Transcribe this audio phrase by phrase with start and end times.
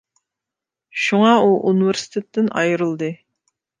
[1.01, 3.13] شۇڭا ئۇ ئۇنىۋېرسىتېتتىن ئايرىلدى.